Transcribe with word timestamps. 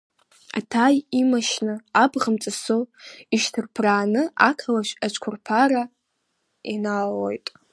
Аҭаи 0.57 0.97
имашьына 1.19 1.75
абӷа 2.03 2.29
мҵысӡо 2.33 2.77
ишьҭыԥрааны 3.35 4.23
ақалақь 4.49 4.93
ацәқәырԥара 5.05 5.83
иналалоит. 6.73 7.45